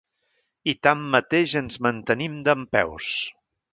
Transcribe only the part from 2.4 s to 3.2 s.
dempeus.